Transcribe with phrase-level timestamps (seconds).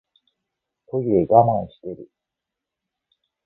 [0.89, 2.09] トイレ我慢してる